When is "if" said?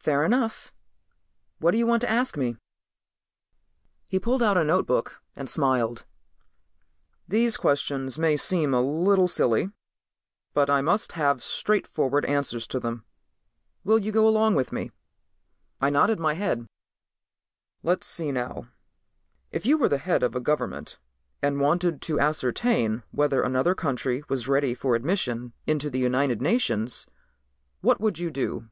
19.52-19.66